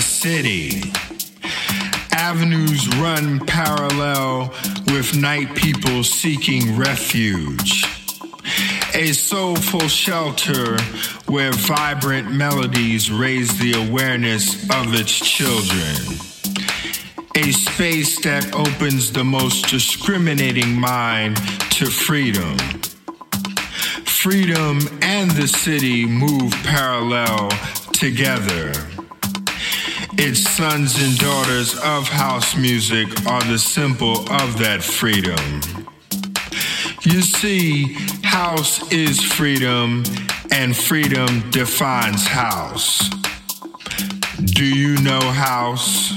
[0.00, 0.82] city.
[2.12, 4.54] Avenues run parallel
[4.86, 7.84] with night people seeking refuge.
[8.94, 10.78] A soulful shelter
[11.26, 16.18] where vibrant melodies raise the awareness of its children.
[17.34, 21.36] A space that opens the most discriminating mind
[21.72, 22.58] to freedom.
[24.04, 27.50] Freedom and the city move parallel
[27.92, 28.72] together.
[30.20, 35.38] Its sons and daughters of house music are the symbol of that freedom.
[37.02, 37.92] You see,
[38.24, 40.02] house is freedom,
[40.50, 43.08] and freedom defines house.
[44.44, 46.12] Do you know house?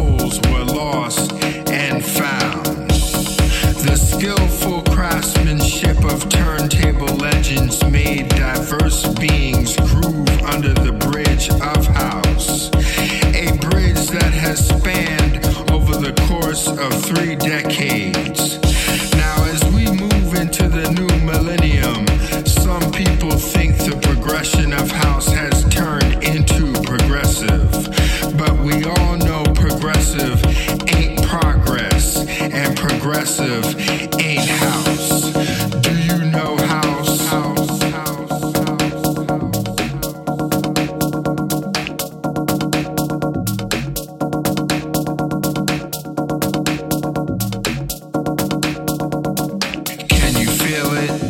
[0.00, 1.32] souls were lost
[1.70, 2.90] and found.
[3.86, 12.68] The skillful craftsmanship of turntable legends made diverse beings groove under the bridge of house.
[13.44, 15.36] A bridge that has spanned
[15.70, 17.89] over the course of three decades.
[50.70, 51.26] feel eh?
[51.26, 51.29] it.